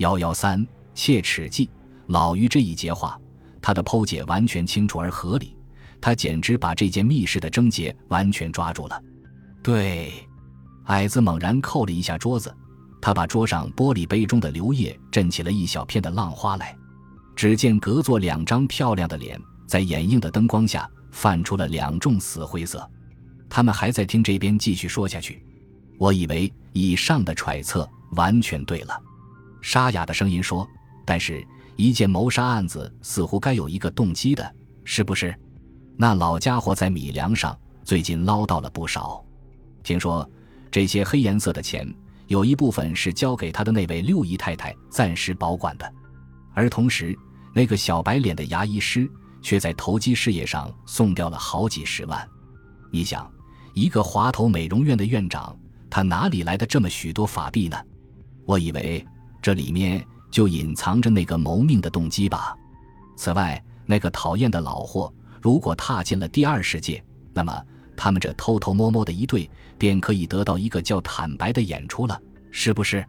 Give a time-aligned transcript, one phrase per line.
[0.00, 1.68] 幺幺三切齿记，
[2.06, 3.20] 老于这一节话，
[3.60, 5.54] 他的剖解完全清楚而合理，
[6.00, 8.98] 他简直把这件密室的症结完全抓住了。
[9.62, 10.10] 对，
[10.84, 12.54] 矮子猛然扣了一下桌子，
[12.98, 16.74] 他把桌上玻璃杯中的流液震起了一小片的浪花来。
[17.36, 22.90] 只见隔座两张漂亮的脸，在掩映的灯光下泛出了两重死灰色。
[23.50, 25.44] 他们还在听这边继续说下去。
[25.98, 28.98] 我以为以上的揣测完全对了。
[29.60, 30.68] 沙哑的声音说
[31.04, 31.46] ：“但是，
[31.76, 35.34] 一件谋杀案子似乎该有一个动机的，是不是？
[35.96, 39.24] 那老家伙在米粮上最近捞到了不少。
[39.82, 40.28] 听说
[40.70, 41.86] 这些黑颜色的钱，
[42.26, 45.92] 有一部分是交给他的那位六姨太太暂时保管的，
[46.54, 47.16] 而同时，
[47.54, 49.10] 那个小白脸的牙医师
[49.42, 52.28] 却在投机事业上送掉了好几十万。
[52.90, 53.30] 你想？”
[53.72, 55.56] 一个滑头美容院的院长，
[55.88, 57.76] 他哪里来的这么许多法币呢？
[58.44, 59.06] 我以为
[59.42, 62.54] 这里面就隐藏着那个谋命的动机吧。
[63.16, 67.64] 此外，那个讨厌的老货，如果踏进了第二世界，那么
[67.96, 73.04] 他们这偷偷摸摸的一对，便可以得到一个叫坦白的演出了，是不是？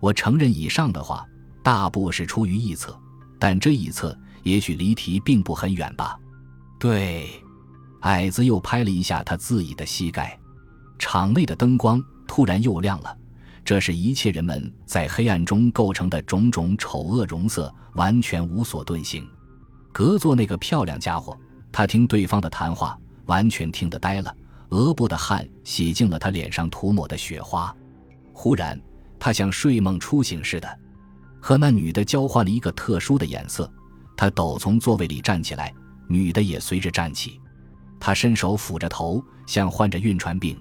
[0.00, 1.26] 我承认以上的话
[1.62, 2.98] 大部是出于臆测，
[3.38, 6.18] 但这一侧也许离题并不很远吧。
[6.78, 7.28] 对。
[8.00, 10.36] 矮子又拍了一下他自己的膝盖，
[10.98, 13.16] 场内的灯光突然又亮了。
[13.64, 19.26] 这是一切人们在黑暗中构成的种种丑恶容色，完全无所遁形。
[19.92, 21.38] 隔座那个漂亮家伙，
[21.70, 24.34] 他听对方的谈话，完全听得呆了，
[24.70, 27.74] 额部的汗洗净了他脸上涂抹的雪花。
[28.32, 28.80] 忽然，
[29.18, 30.78] 他像睡梦初醒似的，
[31.40, 33.70] 和那女的交换了一个特殊的眼色。
[34.16, 35.72] 他陡从座位里站起来，
[36.08, 37.40] 女的也随着站起。
[38.00, 40.60] 他伸手抚着头，像患着晕船病。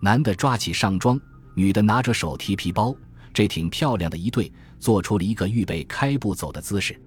[0.00, 1.20] 男的抓起上装，
[1.60, 2.96] 女的拿着手提皮包。
[3.32, 7.00] 这挺漂亮的一对，做出了一个预备开步走的姿势。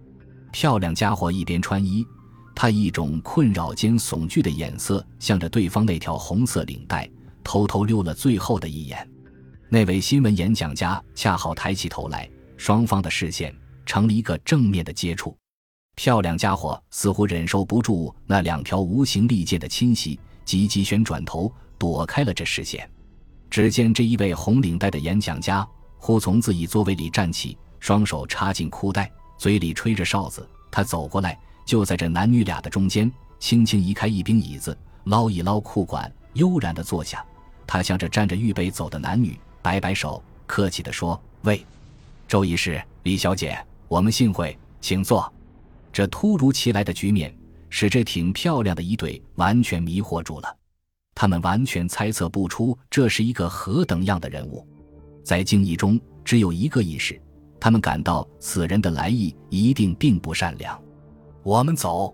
[0.51, 2.05] 漂亮家伙一边穿衣，
[2.55, 7.09] 他一种困扰兼悚惧的眼色向着对方那条红色领带，
[7.43, 9.05] 偷偷溜了最后的一眼。
[9.67, 13.53] 那位新闻演讲家恰好抬起头来，双方的视线
[13.85, 15.35] 成了一个正面的接触。
[15.95, 22.89] 漂亮家伙似乎忍受不住那两条无形利剑的侵袭，急急旋转头躲开了这视线。
[23.53, 25.63] 只见这一位红领带的演讲家
[25.99, 30.49] 忽从自己座位里站起，双手插进裤袋，嘴里吹着哨子。
[30.71, 37.23] 他走过来，就在这男女俩的中间，轻轻移开一柄椅子，捞一捞裤管，悠然地坐下。
[37.67, 41.63] 他向着站着预备走的男女摆摆手，客气地说：“喂，
[42.27, 43.55] 周医师，李小姐，
[43.87, 45.31] 我们幸会，请坐。”
[45.93, 47.31] 这突如其来的局面
[47.69, 50.57] 使这挺漂亮的一对完全迷惑住了，
[51.15, 54.67] 他们完全猜测不出这是一个何等样的人物，
[55.23, 57.21] 在惊异中只有一个意识，
[57.59, 60.79] 他们感到此人的来意一定并不善良。
[61.43, 62.13] 我们走。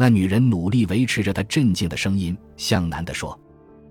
[0.00, 3.36] 那女人努力维持着她镇静的声音，向男的说：“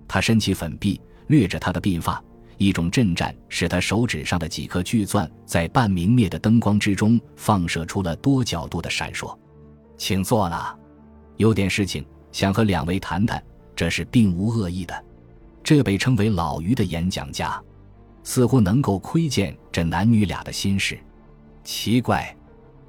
[0.07, 2.24] 她伸起粉臂，掠着他的鬓发。”
[2.57, 9.38] 一种震颤使他手指上的几颗巨钻在半明灭的灯光之中放射出了多角度的闪烁。
[9.96, 10.75] 请坐了，
[11.36, 13.44] 有点事情想和两位谈谈，
[13.78, 15.06] 这是并无恶意的。
[15.64, 17.62] 这被称为老于的演讲家，
[18.24, 20.98] 似乎能够窥见这男女俩的心事。
[21.64, 22.36] 奇怪，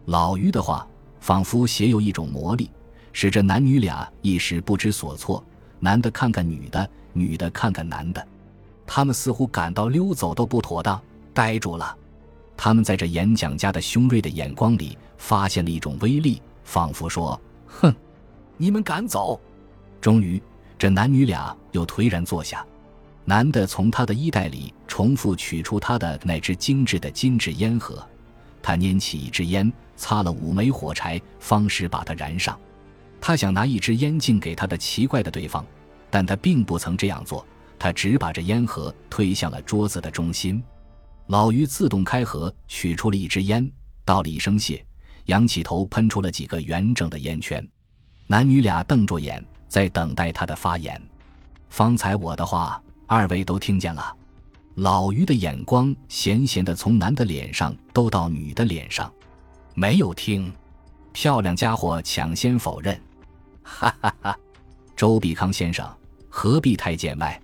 [0.07, 0.89] 老于的话
[1.21, 2.71] 仿佛携有一种魔力，
[3.13, 5.45] 使这男女俩一时不知所措。
[5.79, 8.27] 男的看看女的，女的看看男的。
[8.87, 11.01] 他们似乎感到溜走都不妥当，
[11.35, 11.95] 呆住了。
[12.57, 17.39] 他们在这演讲家的凶锐的眼光里发现了一种威力，仿佛说
[17.69, 17.95] ：“哼，
[18.57, 19.39] 你们敢走？”
[20.01, 20.43] 终于，
[20.79, 22.65] 这男女俩又颓然坐下。
[23.25, 28.03] 男的从他的衣袋里重复取出他的那只精致的金质烟盒，
[28.63, 32.59] 他拈起一支烟，擦了五枚火柴，方使把它燃上。
[33.21, 35.67] 他想拿一支烟敬给他的奇怪的对方，
[36.09, 37.45] 但他并不曾这样做。
[37.79, 40.63] 他只把这烟盒推向了桌子的中心，
[41.27, 43.71] 老于自动开盒，取出了一支烟，
[44.05, 44.85] 道了一声谢，
[45.27, 47.65] 仰起头喷出了几个圆整的烟圈。
[48.27, 51.01] 男女俩瞪着眼，在等待他的发言。
[51.69, 54.15] 方才我的话，二位都听见了。
[54.77, 59.13] 老于的眼光闲闲地从男的脸上兜到女的脸上，
[59.75, 60.53] 没有听。
[61.13, 62.99] 漂亮家伙抢先否认
[63.63, 64.39] ：“哈哈哈，
[64.95, 65.89] 周必康先生，
[66.29, 67.41] 何必太见外？”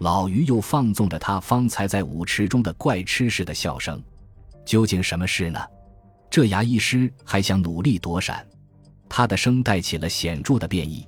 [0.00, 4.02] 老于又放纵着他方才在舞池中的怪痴似的笑声，
[4.66, 5.58] 究竟什么事呢？
[6.28, 8.46] 这牙医师还想努力躲闪，
[9.08, 11.06] 他的声带起了显著的变异。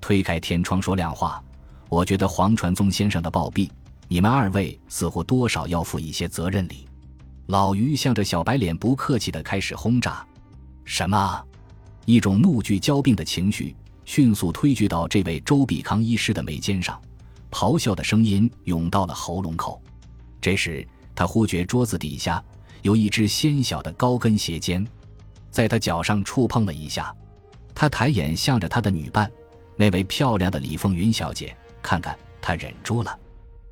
[0.00, 1.42] 推开天窗说亮话
[1.88, 3.70] ：“我觉得黄传宗先生的暴毙，
[4.08, 6.86] 你们二位似乎多少要负一些责任里。”
[7.48, 10.24] 老于向着小白脸不客气的开始轰炸。
[10.84, 11.44] 什么？
[12.06, 13.74] 一种怒惧骄病的情绪
[14.04, 17.00] 迅速推举到这位周必康医师的眉间上，
[17.50, 19.80] 咆哮的声音涌到了喉咙口。
[20.40, 22.42] 这时，他忽觉桌子底下
[22.82, 24.86] 有一只纤小的高跟鞋尖，
[25.50, 27.14] 在他脚上触碰了一下。
[27.74, 29.30] 他抬眼向着他的女伴，
[29.80, 33.18] 那位漂亮的李凤云小姐，看看她忍住了。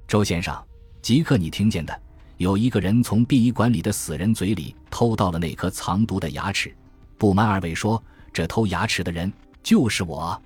[0.06, 0.58] 周先生，
[1.02, 2.00] 即刻你听见的，
[2.38, 6.75] 有一个人从殡仪馆里的死人嘴里偷到了那颗藏毒的牙齿。
[7.19, 8.02] 不瞒二位说，
[8.32, 9.31] 这偷牙齿的人
[9.62, 10.40] 就是我。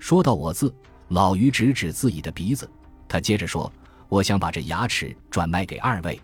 [0.00, 0.74] 说到我字，
[1.06, 2.68] 老于指指自己的鼻子，
[3.06, 3.72] 他接着说
[4.10, 6.20] ：“我想把这牙齿转卖给二位，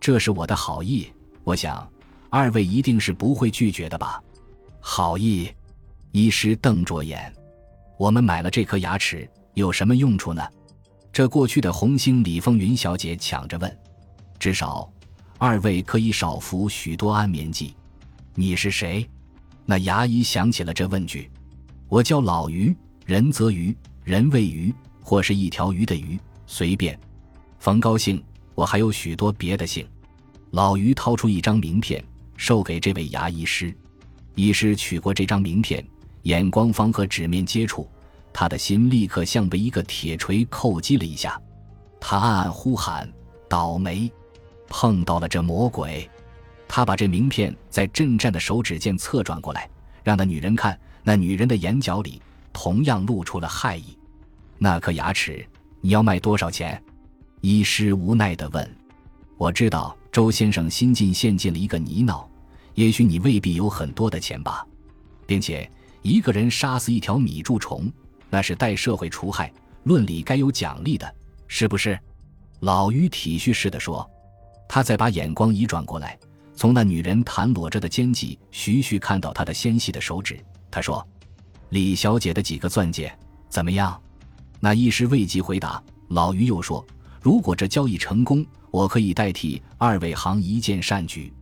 [0.00, 1.12] 这是我的好意。
[1.42, 1.86] 我想，
[2.30, 4.18] 二位一定是不会拒绝的吧？”
[4.80, 5.52] 好意。
[6.12, 7.30] 医师瞪着眼
[7.96, 10.42] ：“我们买了这颗牙齿有什么用处呢？”
[11.12, 13.78] 这过去的红星李凤云小姐抢着问
[14.38, 14.92] ：“至少，
[15.38, 17.74] 二位可以少服许多安眠剂。”
[18.34, 19.08] 你是谁？
[19.64, 21.30] 那牙医想起了这问句
[21.88, 22.74] ：“我叫老于，
[23.06, 26.98] 人则鱼，人谓鱼，或是一条鱼的鱼，随便。
[27.60, 28.20] 冯高兴，
[28.56, 29.86] 我还有许多别的姓。”
[30.50, 32.04] 老于掏出一张名片，
[32.36, 33.72] 授给这位牙医师。
[34.34, 35.84] 医师取过这张名片。
[36.24, 37.88] 眼光方和纸面接触，
[38.32, 41.40] 他的心立刻像被一个铁锤叩击了一下。
[42.00, 43.10] 他暗暗呼喊
[43.48, 44.10] ：“倒霉，
[44.68, 46.08] 碰到了这魔鬼！”
[46.68, 49.68] 他把这名片在震颤的手指间侧转过来，
[50.02, 50.78] 让那女人看。
[51.06, 53.96] 那女人的眼角里同样露出了害意。
[54.56, 55.46] 那颗牙齿
[55.82, 56.82] 你要卖多少钱？
[57.42, 58.76] 医师无奈地问。
[59.36, 62.24] 我知道周先生新近陷进了一个泥淖，
[62.74, 64.66] 也许你未必有很多的钱吧，
[65.26, 65.70] 并且。
[66.04, 67.90] 一个人杀死一条米蛀虫，
[68.28, 69.50] 那是代社会除害，
[69.84, 71.14] 论理该有奖励的，
[71.48, 71.98] 是不是？
[72.60, 74.08] 老于体恤似的说。
[74.68, 76.18] 他再把眼光移转过来，
[76.54, 80.38] 从那女人袒裸着的肩际徐徐看到她的纤细的手指。
[80.70, 81.06] 他说
[81.70, 83.10] ：“李小姐的几个钻戒
[83.48, 83.98] 怎么样？”
[84.60, 86.84] 那一时未及回答，老于又说
[87.22, 91.32] ：“如果这交易成功，我可以代替二位行一件善举。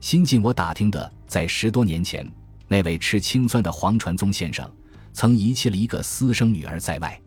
[0.00, 2.28] 新近我打听的，在十多年前。”
[2.72, 4.70] 那位吃青酸的黄传宗先生，
[5.12, 7.20] 曾遗弃了一个私生女儿在外。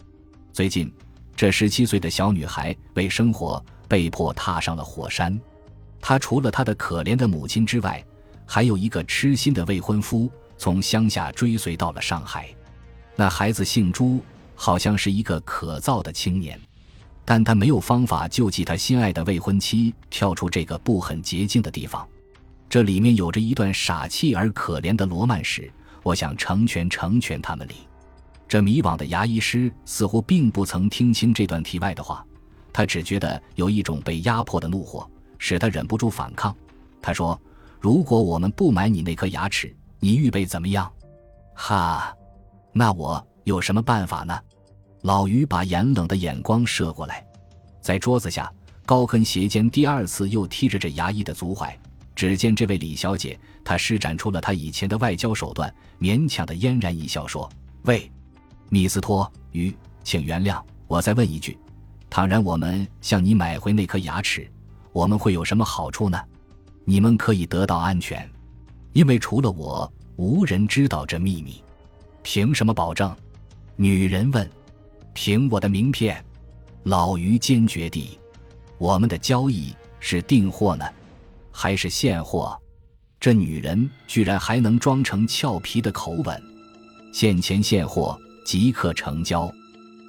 [0.53, 0.89] 最近，
[1.35, 5.37] 这十七岁的小女孩为生活被迫踏上了火山。
[5.99, 8.01] 她除了她的可怜的母亲之外，
[8.45, 12.47] 还有一个痴心的未婚夫，从乡下追随到了上海。
[13.17, 14.21] 那孩子姓朱，
[14.55, 16.57] 好像是一个可造的青年，
[17.25, 22.07] 但他没有方法救济他心爱的未婚妻跳出这个不很洁净的地方。
[22.73, 25.71] 这里面有着一段傻气而可怜的罗曼史，
[26.01, 27.75] 我想成全成全他们哩。
[28.47, 32.25] 这迷惘的牙医师似乎并不曾听清这段题外的话，
[32.73, 36.55] 他只觉得有一种被压迫的怒火，使他忍不住反抗。
[36.99, 37.39] 他说
[37.79, 40.91] ：“如果我们不买你那颗牙齿，你预备怎么样？”
[41.53, 42.11] 哈，
[42.71, 44.35] 那我有什么办法呢？
[45.01, 47.23] 老于把严冷的眼光射过来，
[47.81, 48.51] 在桌子下
[48.83, 51.71] 高跟鞋尖第二次又踢着这牙医的足踝。
[52.15, 57.49] 只见这位李小姐，她施展出了她以前的外交手段，勉强的嫣然一笑，说
[57.83, 58.11] ：“喂，
[58.69, 61.57] 米斯托鱼，请原谅，我再问一句，
[62.09, 64.49] 倘然我们向你买回那颗牙齿，
[64.91, 66.21] 我们会有什么好处呢？
[66.85, 68.29] 你们可以得到安全，
[68.91, 71.63] 因为除了我，无人知道这秘密。
[72.21, 73.15] 凭什么保证？”
[73.75, 74.49] 女人问。
[75.13, 76.23] “凭我的名片。”
[76.83, 78.19] 老于坚决地。
[78.77, 80.85] “我们的交易是订货呢。”
[81.53, 82.59] 还是现货，
[83.19, 86.43] 这女人居然还能装成俏皮的口吻。
[87.13, 89.49] 现钱现货，即刻成交。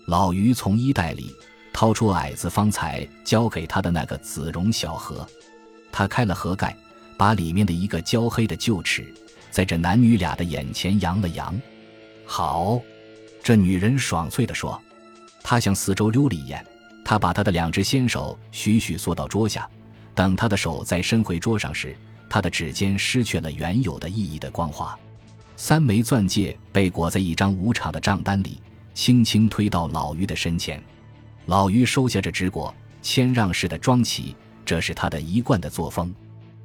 [0.07, 1.33] 老于从衣袋里
[1.73, 5.27] 掏出矮子方才交给他的那个紫绒小盒，
[5.93, 6.77] 他开了盒盖，
[7.17, 9.15] 把里面的一个焦黑的臼齿
[9.51, 11.55] 在这男女俩的眼前扬了扬。
[12.25, 12.81] 好，
[13.43, 14.81] 这女人爽脆地说。
[15.43, 16.67] 她向四周溜了一眼，
[17.05, 19.69] 她把她的两只纤手徐徐缩到桌下。
[20.15, 21.97] 等他的手再伸回桌上时，
[22.29, 24.97] 他的指尖失去了原有的意义的光滑。
[25.57, 28.61] 三枚钻戒被裹在一张无常的账单里，
[28.93, 30.83] 轻轻推到老于的身前。
[31.47, 36.15] 老于收下这纸果，谦让式的装起，这是他的一贯的作风。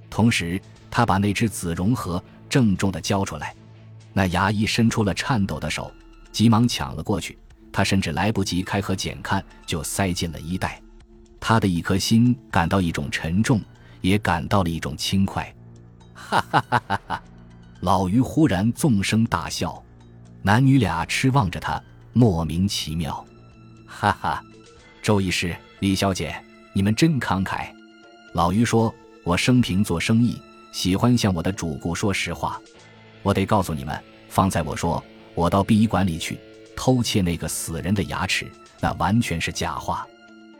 [0.10, 3.56] 同时，他把那只紫绒盒郑重地交出来。
[4.12, 5.92] 那牙医伸出了颤抖的手，
[6.32, 7.38] 急忙抢了过去。
[7.72, 10.82] 他甚至来不及开盒检看，就塞进了衣袋。
[11.40, 13.62] 他的一颗心感到一种沉重，
[14.02, 15.54] 也感到了一种轻快。
[16.14, 17.24] 哈哈哈哈哈！
[17.80, 19.82] 老于忽然纵声大笑，
[20.42, 21.82] 男女俩痴望着他，
[22.14, 23.26] 莫名其妙。
[23.86, 24.44] 哈哈，
[25.02, 26.36] 周医师、李小姐，
[26.74, 27.70] 你们真慷慨。
[28.34, 28.94] 老于说
[29.24, 30.40] ：“我生平做生意，
[30.72, 32.62] 喜欢向我的主顾说实话。
[33.24, 35.04] 我得告诉你们，方才我说
[35.34, 36.38] 我到殡仪馆里去
[36.76, 38.46] 偷窃那个死人的牙齿，
[38.80, 40.06] 那完全是假话。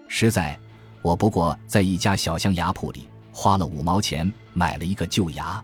[0.08, 0.58] 实在，
[1.02, 5.64] 我不过在一家小乡牙铺里花了五毛钱买了一个旧牙。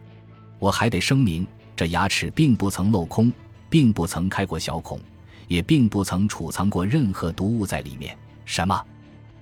[0.59, 3.31] 我还得声明，这牙齿并不曾镂空，
[3.69, 4.99] 并不曾开过小孔，
[5.47, 8.17] 也并不曾储藏过任何毒物在里面。
[8.45, 8.81] 什么？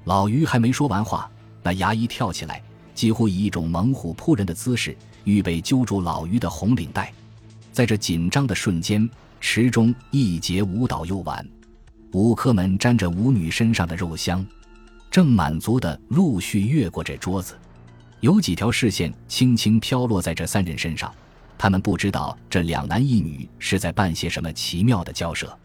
[0.06, 1.30] 老于还没说完话，
[1.62, 2.62] 那牙医跳起来，
[2.96, 7.14] 几乎以一种猛虎扑人的姿势，预备揪住老于的红领带。
[7.72, 9.08] 在这紧张的瞬间，
[9.40, 11.48] 池中一节舞蹈又完，
[12.12, 14.46] 舞客们沾着舞女身上的肉香，
[15.14, 17.54] 正满足地陆续越过这桌子。
[18.20, 21.14] 有几条视线轻轻飘落在这三人身上，
[21.56, 25.56] 他们不知道这两男一女是在办些什么奇妙的交涉。